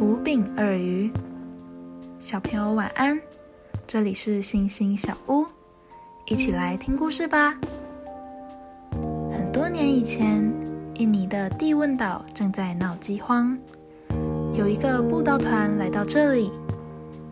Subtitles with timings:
[0.00, 1.10] 五饼二鱼，
[2.18, 3.20] 小朋友晚安。
[3.86, 5.46] 这里是星星小屋，
[6.26, 7.58] 一起来听故事吧。
[9.32, 10.42] 很多年以前，
[10.94, 13.58] 印尼的帝汶岛正在闹饥荒，
[14.54, 16.50] 有一个布道团来到这里，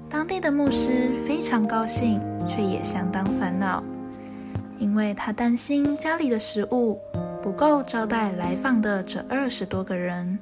[0.08, 3.82] 当地的牧师非常高兴，却也相当烦恼，
[4.78, 6.98] 因为他担心家里的食物
[7.42, 10.38] 不够招待来访的这二十多个人。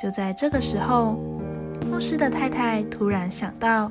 [0.00, 1.18] 就在这个时候，
[1.90, 3.90] 牧师的太太突然想到，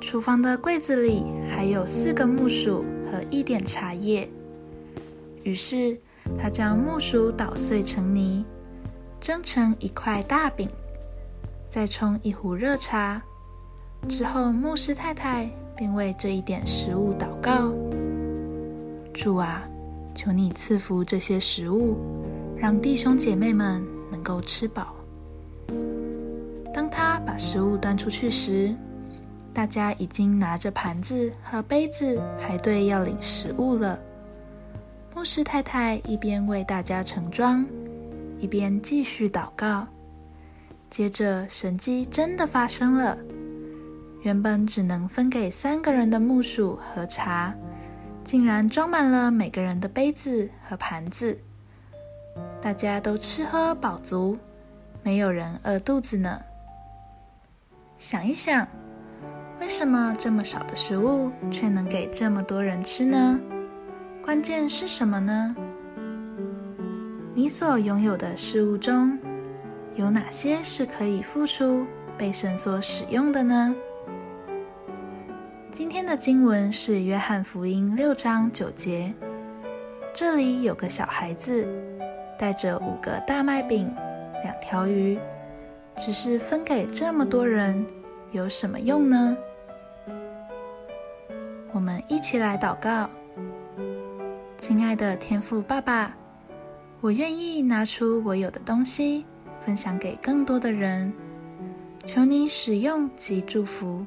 [0.00, 4.26] 厨房的柜子里还有四个木薯和一点茶叶。
[5.42, 5.94] 于是，
[6.40, 8.44] 他将木薯捣碎成泥，
[9.20, 10.66] 蒸成一块大饼，
[11.68, 13.22] 再冲一壶热茶。
[14.08, 17.70] 之后，牧师太太便为这一点食物祷告
[19.12, 19.62] ：“主啊，
[20.14, 21.98] 求你赐福这些食物，
[22.56, 24.95] 让弟兄姐妹们能够吃饱。”
[27.18, 28.74] 把食物端出去时，
[29.52, 33.98] 大家已经拿着盘子和杯子排队要领食物了。
[35.14, 37.66] 牧师太太一边为大家盛装，
[38.38, 39.86] 一边继续祷告。
[40.90, 43.16] 接着，神迹真的发生了。
[44.22, 47.54] 原本只能分给三个人的木薯和茶，
[48.24, 51.38] 竟然装满了每个人的杯子和盘子。
[52.60, 54.36] 大家都吃喝饱足，
[55.02, 56.40] 没有人饿肚子呢。
[57.98, 58.68] 想一想，
[59.58, 63.40] 为什么这么少的食物却能给这么多人吃呢？
[64.22, 65.56] 关键是什么呢？
[67.32, 69.18] 你所拥有的事物中，
[69.94, 71.86] 有哪些是可以付出、
[72.18, 73.74] 被神所使用的呢？
[75.70, 79.14] 今天的经文是《约翰福音》六章九节，
[80.12, 81.66] 这里有个小孩子，
[82.38, 83.90] 带着五个大麦饼、
[84.42, 85.18] 两条鱼。
[85.98, 87.84] 只是分给这么多人
[88.32, 89.36] 有什么用呢？
[91.72, 93.08] 我们一起来祷告，
[94.58, 96.16] 亲爱的天父爸爸，
[97.00, 99.24] 我愿意拿出我有的东西
[99.64, 101.12] 分享给更多的人，
[102.04, 104.06] 求你使用及祝福，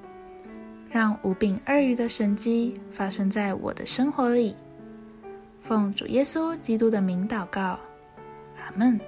[0.89, 4.55] 让五饼二鱼的神迹发生在我的生活里。
[5.61, 7.77] 奉主耶稣基督的名祷告，
[8.57, 8.99] 阿门。